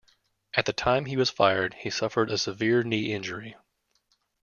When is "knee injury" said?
2.81-3.55